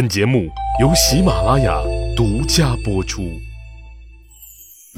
[0.00, 0.48] 本节目
[0.80, 1.78] 由喜马拉雅
[2.16, 3.20] 独家播出。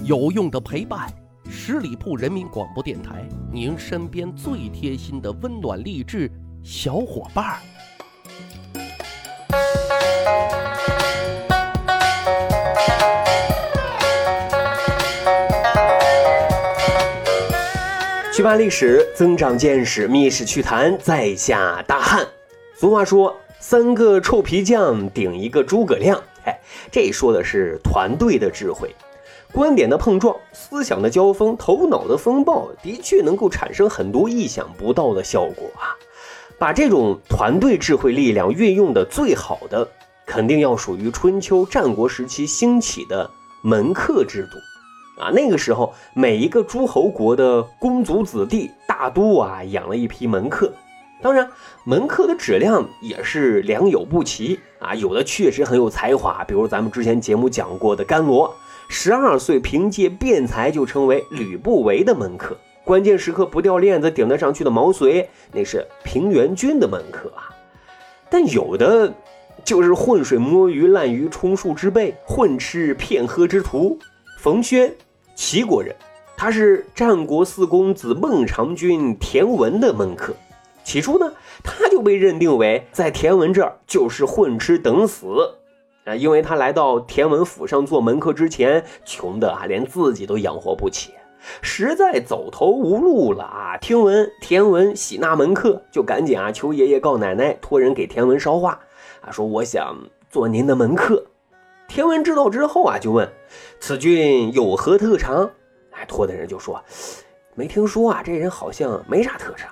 [0.05, 1.13] 有用的陪伴，
[1.51, 6.31] 十里铺人民广播电台，您身边最贴心的温暖励志
[6.63, 7.59] 小伙伴儿。
[18.33, 22.25] 去扒历史，增长见识，密室趣谈，在下大汉。
[22.79, 26.21] 俗话说，三个臭皮匠顶一个诸葛亮。
[26.45, 26.59] 哎，
[26.91, 28.93] 这说的是团队的智慧，
[29.53, 35.95] 观点的碰撞，思想的交锋，头脑的风暴，的确能够产生很多意想不到的效果啊。
[36.59, 39.89] 把这种团队智慧力量运用的最好的，
[40.27, 43.31] 肯定要属于春秋战国时期兴起的
[43.63, 45.23] 门客制度。
[45.23, 50.73] 啊，那个时候，每一个诸侯国的公族子弟大都啊养了一批门客，
[51.23, 51.49] 当然
[51.85, 58.53] 门客的质量也是良莠不齐啊，有的确实很有才华，比如咱们之前节目讲过的甘罗，
[58.89, 67.55] 十二岁凭借辩才就成为吕不韦的门客，关键时刻不掉链子顶得上去的毛遂，那是平原君的门客啊，
[68.29, 69.15] 但有的
[69.65, 73.97] 就是浑水摸鱼、滥竽充数之辈，混吃骗喝之徒。
[74.41, 74.93] 冯轩，
[75.37, 75.95] 齐国人，
[76.37, 80.35] 他是战国四公子孟尝君田文的门客。
[80.85, 85.27] 起初呢，他就被认定为在田文这儿就是混吃等死
[86.05, 91.13] 啊，因为他来到田文府上做门客之前，穷的啊连自己都养活不起，
[91.61, 93.77] 实在走投无路了啊。
[93.77, 98.81] 听闻田文喜纳门客，就赶紧啊求爷爷告奶奶，托人给田文捎话
[99.21, 99.97] 啊，说我想
[100.29, 101.25] 做您的门客。
[101.87, 103.31] 田文知道之后啊，就问
[103.79, 105.49] ：“此君有何特长？”
[105.93, 106.83] 哎，托的人就说
[107.55, 109.71] ：“没听说啊，这人好像没啥特长。”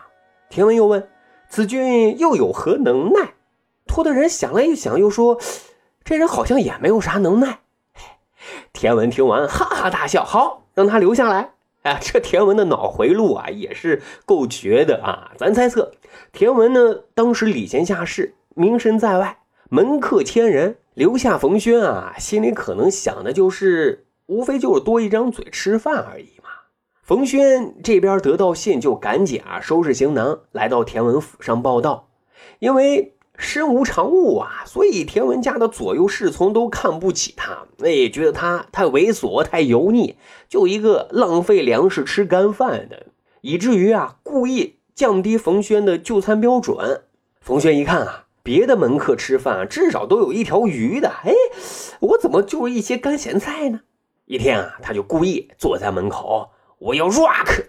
[0.50, 1.08] 田文又问
[1.48, 3.34] ：“子君又有何能耐？”
[3.86, 5.38] 托的人想了一想，又说
[6.02, 7.60] ：“这人好像也没有啥能耐。”
[8.74, 15.30] 田文听完，哈哈大笑：“好，让他留下来。”哎，这田文的脑回路啊，也是够绝的啊！
[15.38, 15.92] 咱猜测，
[16.32, 19.38] 田文呢，当时礼贤下士，名声在外，
[19.70, 20.78] 门客千人。
[20.94, 26.39] 留下冯轩啊，心里可能想的就是，无非就是多一张嘴吃饭而已。
[27.10, 32.06] 冯轩这边得到信，就赶紧啊收拾行囊，来到田文府上报道。
[32.60, 40.14] 因为身无长物啊，所以田文家的左右侍从都看不起他，那也，觉得他太猥琐、太油腻，
[40.48, 43.06] 就一个浪费粮食吃干饭的，
[43.40, 47.02] 以至于啊故意降低冯轩的就餐标准。
[47.40, 48.26] 冯轩一看啊。
[48.44, 51.34] 别的门客吃饭啊至少都有一条鱼的，哎，
[51.98, 53.80] 我怎么就一些干咸菜呢？
[54.26, 57.66] 一天啊，他就故意坐在门口，我要 rock，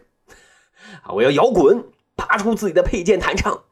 [1.04, 1.84] 啊，我要摇滚，
[2.16, 3.64] 拔出自己的佩剑弹唱：“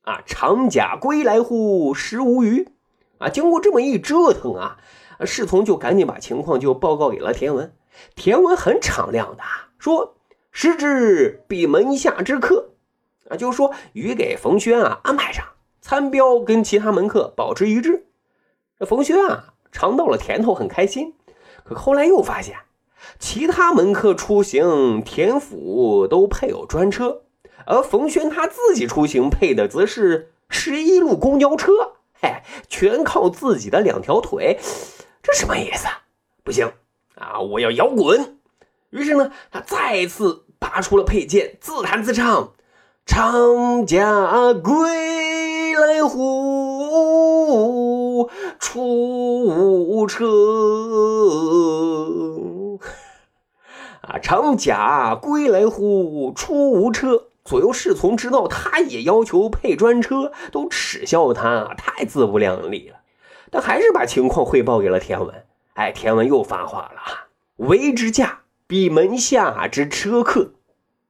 [0.04, 2.68] 啊，长甲归来乎，食无鱼。
[3.20, 4.80] 啊，经过这么一折腾啊。
[5.26, 7.74] 侍从就赶紧把情况就报告给了田文，
[8.16, 9.44] 田文很敞亮的
[9.78, 10.16] 说
[10.52, 12.69] ：“时之比门下之客，
[13.30, 15.46] 啊，就是说鱼给冯轩啊安排上，
[15.82, 18.08] 餐标跟其他门客保持一致。”
[18.78, 21.14] 这冯轩啊尝到了甜头，很开心。
[21.64, 22.58] 可后来又发现，
[23.20, 27.22] 其他门客出行田府都配有专车，
[27.66, 31.72] 而冯轩他自己出行配的则是十一路公交车，
[32.22, 34.60] 嘿，全靠自己的两条腿。
[35.22, 35.88] 这什么意思？
[36.44, 36.72] 不行
[37.16, 37.40] 啊！
[37.40, 38.40] 我要摇滚。
[38.90, 42.54] 于是呢，他再次拔出了佩剑，自弹自唱
[43.10, 46.30] ：“长甲归来乎，
[48.60, 48.84] 出
[49.48, 50.28] 无车。”
[54.08, 57.24] 啊， 长甲归来乎，出无车。
[57.44, 62.98] 左右侍从知道他也要求配专车，都耻笑他太自不量力了。
[63.50, 65.34] 但还是把情况汇报给了田文。
[65.74, 67.02] 哎，田文又发话了，
[67.56, 70.52] 为之驾比门下之车客，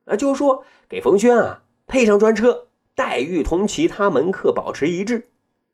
[0.05, 5.27] 啊，就说给冯轩啊配上专车，待遇同其他门客保持一致。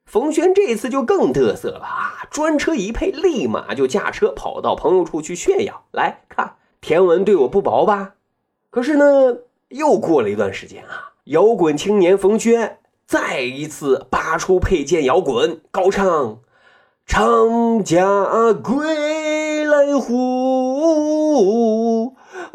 [0.06, 5.84] 冯轩这次就更嘚瑟了啊，专车一配，立马就驾车跑到朋友处去炫耀。
[5.92, 8.14] 来看田文对我不薄吧？
[8.70, 9.38] 可是呢，
[9.70, 16.40] 又过了一段时间啊，摇滚青年冯轩再一次拔出佩剑摇滚，高唱。
[17.08, 18.02] 长甲
[18.64, 20.14] 归来乎，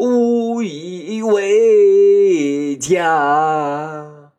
[0.01, 4.31] 无以为家。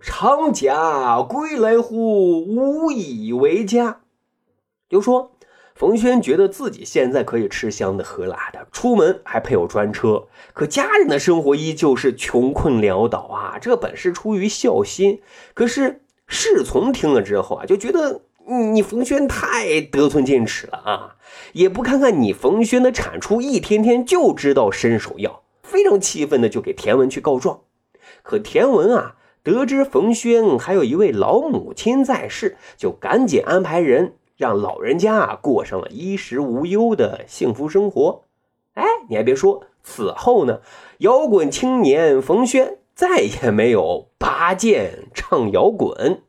[0.00, 4.00] 长家归来乎，无以为家。
[4.88, 5.30] 就说
[5.76, 13.56] 冯轩觉得自己现在可以吃香的喝辣的，出门还配有专车，可家人的生活依旧是穷困潦倒啊。
[13.60, 15.22] 这本是出于孝心，
[15.54, 21.16] 可是侍从听了之后啊，就觉得你你冯轩太得寸进尺了啊，
[21.52, 27.60] 也不看看你冯轩的产出，一天天就知道伸手要，非常气愤的就给田文去告状。
[28.22, 34.14] 可田文啊，得知冯轩还有一位老母亲在世，就赶紧安排人。
[34.38, 38.22] 让老人家啊过上了衣食无忧的幸福生活。
[38.74, 40.60] 哎，你还别说，此后呢，
[40.98, 46.22] 摇滚青年冯轩再也没有拔剑唱摇滚。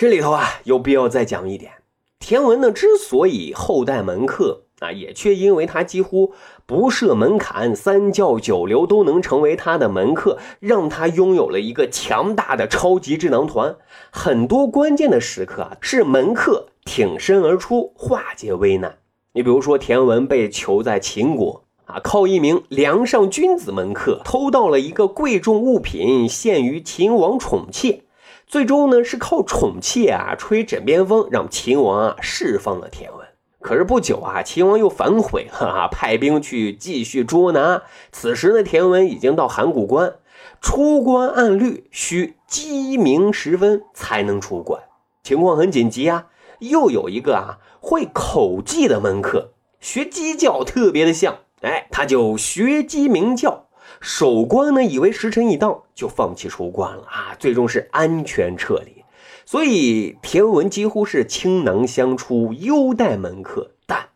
[0.00, 1.72] 这里头啊，有必要再讲一点：
[2.18, 6.32] 田文呢之所以后代门客啊，也却因为他几乎
[6.64, 13.76] 不设门槛，三教九流都能成为他的门客，让他拥有了一个强大的超级智囊团。
[14.10, 16.68] 很多关键的时刻啊，是门客。
[16.86, 18.96] 挺身而出，化解危难。
[19.34, 28.04] 你比如说，田文被囚在秦国啊，靠一名梁上君子门客偷到了一个贵重物品，献于秦王宠妾。
[28.50, 33.24] 最终呢，是靠宠妾啊吹枕边风，让秦王啊释放了田文。
[33.60, 37.84] 可是不久啊，秦王又反悔了啊，派兵去继续捉拿。
[38.10, 40.14] 此时呢，田文已经到函谷关，
[40.60, 44.82] 出关按律需鸡鸣时分才能出关，
[45.22, 46.26] 情况很紧急啊。
[46.58, 53.68] 又有一个啊会口技的门客，学鸡叫特别的像，哎，他就学鸡鸣叫。
[54.00, 59.04] 守关呢以为时辰已到，就放弃出关了啊，最终是安全撤离。
[59.44, 63.72] 所以田文几乎是倾囊相出，优待门客。
[63.86, 64.08] 但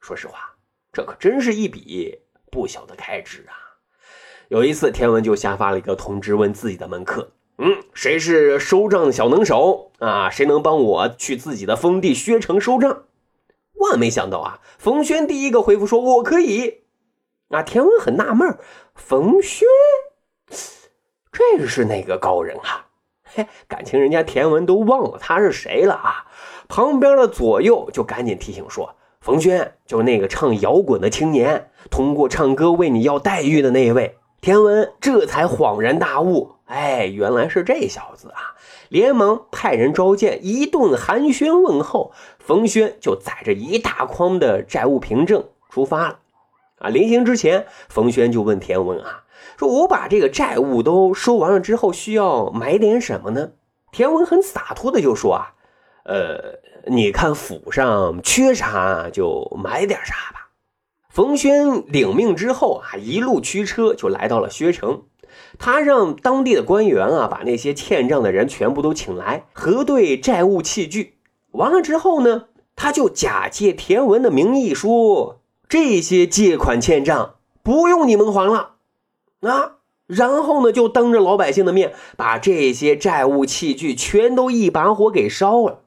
[0.00, 0.56] 说实话，
[0.92, 2.18] 这可真是一笔
[2.50, 3.54] 不小的开支啊。
[4.48, 7.30] 有一次，田文就下发了一个通知，问自己的门客。
[7.58, 10.28] 嗯，谁是收账小能手啊？
[10.28, 13.04] 谁能帮我去自己的封地薛城收账？
[13.74, 16.81] 万没想到啊，冯轩第一个回复说：“我可以。”
[17.52, 18.56] 啊，田文很纳闷，
[18.94, 19.68] 冯轩
[21.30, 22.86] 这是哪个高人啊？
[23.24, 26.26] 嘿，感情人家田文都忘了他是谁了啊？
[26.68, 36.52] 旁边的左右就赶紧提醒说：“冯轩就是那个唱摇滚的青年，通过唱歌为你要待遇的那一位。”田文这才恍然大悟。
[36.64, 38.56] 哎，原来是这小子啊！
[38.88, 46.18] 连忙派人召见，一顿寒暄问候，冯轩就载着一大筐的债务凭证出发了。
[46.82, 49.22] 啊，临行之前，冯轩就问田文啊，
[49.56, 53.52] 说我把这个债务都收完了之后，需要买点什么呢？
[53.92, 55.54] 田文很洒脱的就说啊，
[56.04, 60.48] 呃，你看府上缺啥就买点啥吧。
[61.08, 65.02] 冯轩领命之后啊，一路驱车就来到了薛城。
[65.58, 71.18] 他让当地的官员啊，把那些欠账的人全部都请来，核对债务器具。
[71.52, 75.41] 完了之后呢，他就假借田文的名义说，
[75.72, 78.72] 这些借款欠账不用你们还了
[79.40, 79.76] 啊。
[80.06, 85.78] 然后呢，就当着老百姓的面，把这些债务器具全都一把火给烧了。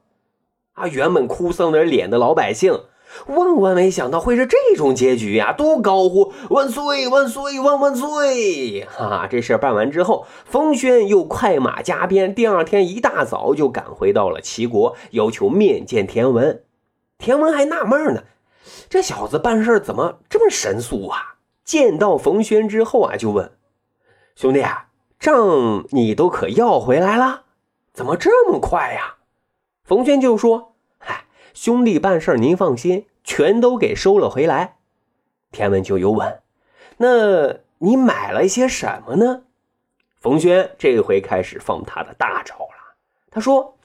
[0.72, 2.80] 啊，原本哭丧着脸的老百姓。
[3.28, 5.52] 万万没想到会是这种结局呀！
[5.52, 8.80] 都高呼万岁万岁万万岁！
[8.90, 16.64] 哈哈，这事办完之后，冯轩又快马加鞭，第二天一大早就赶回到了齐国，要求面见田文。
[17.18, 18.24] 田文还纳闷呢，
[18.88, 21.36] 这小子办事怎么这么神速啊？
[21.64, 23.52] 见到冯轩之后啊，就问
[24.34, 24.88] 兄弟啊，
[25.18, 27.42] 账你都可要回来了？
[27.92, 29.16] 怎么这么快呀？
[29.84, 30.72] 冯轩就说。
[31.54, 34.76] 兄弟办事您放心，全都给收了回来。
[35.50, 36.42] 田文就又问
[36.98, 39.44] ：“那你买了些什么呢？”
[40.20, 42.94] 冯轩这回开始放他的大招了。
[43.30, 43.78] 他说：“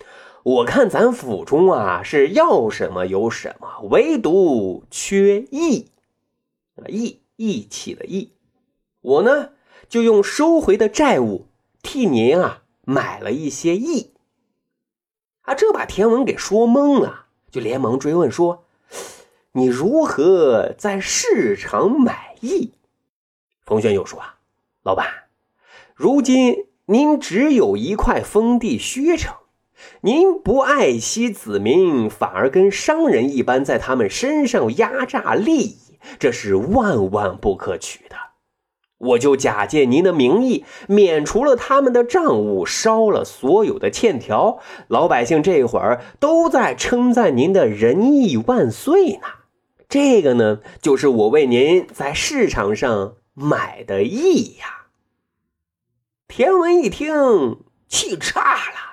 [0.44, 5.90] 我看咱府中啊是要什么有什么，唯独缺义
[6.88, 8.34] 义义气的义。
[9.02, 9.52] 我呢
[9.88, 11.48] 就用收回的债务
[11.82, 14.14] 替您啊买了一些义。”
[15.42, 17.26] 啊，这把田文给说懵了。
[17.50, 18.64] 就连忙追问说
[19.54, 22.72] ：“你如何在市场买艺？”
[23.66, 24.38] 冯轩又说：“啊，
[24.84, 25.26] 老板，
[25.94, 29.36] 如今您只有一块封地薛城，
[30.02, 35.78] 您不爱惜子民，反而跟商人一般，在他们身上压榨利益，
[36.20, 38.16] 这是万万不可取的。”
[39.02, 44.60] 我就假借您的名义，免除了他们的账务，烧了所有的欠条。
[44.88, 49.28] 老百姓这会儿都在称赞您的仁义万岁呢。
[49.90, 54.86] 这个呢，就是我为您在市场上买的义呀。
[56.28, 57.58] 田文一听，
[57.88, 58.91] 气炸了。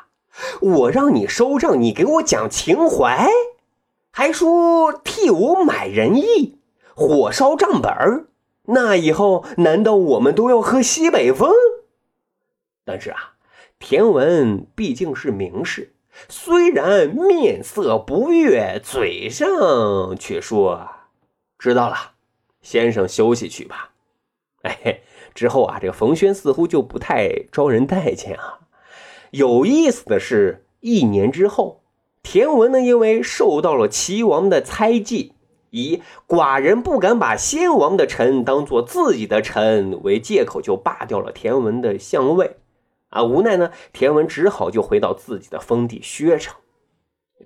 [0.61, 3.29] 我让你收账，你给我讲情怀，
[4.11, 6.59] 还说替我买仁义，
[6.95, 8.27] 火烧账本儿。
[8.67, 11.51] 那以后难道我们都要喝西北风？
[12.85, 13.35] 但是啊，
[13.79, 15.95] 田文毕竟是名士，
[16.29, 20.89] 虽然面色不悦，嘴上却说
[21.59, 22.13] ：“知道了，
[22.61, 23.93] 先生休息去吧。”
[24.63, 25.01] 哎，
[25.35, 28.58] 之后啊，这个冯轩似乎就不太招人待见啊。
[29.31, 31.83] 有意思的是，一年之后，
[32.23, 35.33] 田文呢，因为受到了齐王的猜忌。
[35.71, 42.57] 以寡人不敢把先王的臣当做自己的臣为借口，就罢掉了田文的相位。
[43.11, 46.57] 啊，无奈呢，田文只好就回到自己的封地薛城。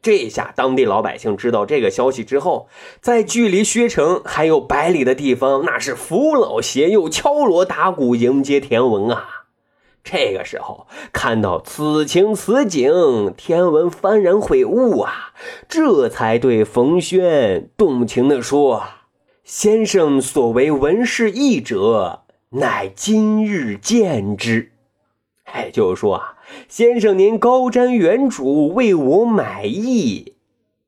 [0.01, 2.69] 这下当地老百姓知道这个消息之后，
[3.01, 9.42] 在距离薛城还有百里的地方，那是扶老携幼、敲锣打鼓迎接田文啊。
[10.05, 15.33] 这个时候看到此情此景，天文幡然悔悟啊，
[15.69, 18.83] 这才对冯轩动情地说
[19.45, 24.73] ：“先生所为文士义者，乃今日见之。”
[25.45, 26.37] 哎，就是说啊，
[26.69, 30.35] 先生您高瞻远瞩，为我买艺，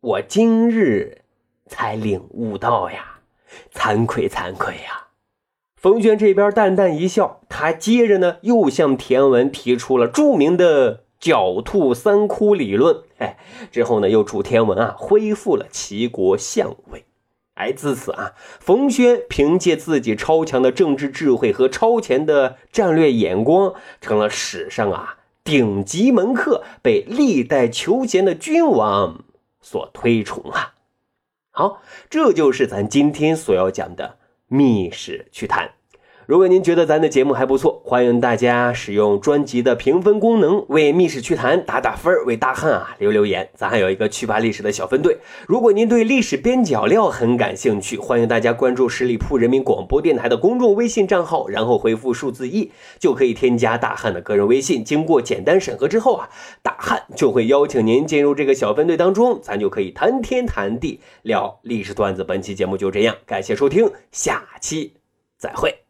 [0.00, 1.22] 我今日
[1.66, 3.20] 才领悟到呀，
[3.72, 5.08] 惭愧惭愧呀。
[5.84, 13.02] 冯轩这边淡淡一笑，他接着呢又向田文提出了著名的“狡兔三窟”理论。
[13.18, 13.36] 哎，
[13.70, 17.04] 之后呢又祝田文啊恢复了齐国相位。
[17.56, 29.22] 哎，自此啊，冯轩凭借自己超强的政治智慧和超前的战略眼光，成了史上啊顶级门客，被历代求贤的君王
[29.60, 30.72] 所推崇啊。
[31.50, 34.16] 好，这就是咱今天所要讲的。
[34.54, 35.68] 密室去谈，
[36.26, 43.46] 如果您觉得咱的节目还不错，欢迎大家使用专辑的评分功能为密室趣谈打打分为大汉啊留留言。
[43.54, 54.82] 咱还有一个趣吧历史的小分队，如果您对历史边角料很感兴趣，欢迎大家关注十里铺人民广播电台的公众微信账号，然后回复数字一就可以添加大汉的个人微信。
[54.82, 56.30] 经过简单审核之后啊，
[56.62, 62.24] 大汉就会邀请您进入这个小分队当中，咱就可以谈天谈地聊历史段子。
[62.24, 64.94] 本期节目就这样，感谢收听，下期
[65.36, 65.83] 再会。